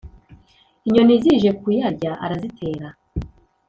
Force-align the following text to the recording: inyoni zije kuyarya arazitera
inyoni 0.87 1.15
zije 1.23 1.49
kuyarya 1.59 2.11
arazitera 2.25 2.87